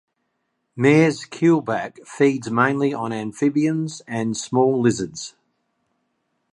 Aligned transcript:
Mair's 0.75 1.25
keelback 1.27 2.07
feeds 2.07 2.49
mainly 2.49 2.91
on 2.91 3.13
amphibians 3.13 4.01
and 4.07 4.35
small 4.35 4.81
lizards. 4.81 5.35